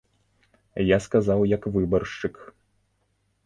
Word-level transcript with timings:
Я 0.85 0.97
сказаў 1.07 1.45
як 1.55 1.69
выбаршчык. 1.77 2.35